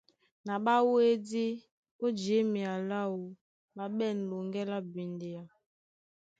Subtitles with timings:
[0.45, 1.45] Ná ɓá wédí
[2.03, 3.19] ó jěmea láō,
[3.75, 5.43] ɓá ɓɛ̂n loŋgɛ́ lá bwindea.